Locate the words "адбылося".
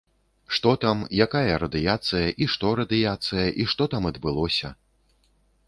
4.15-4.75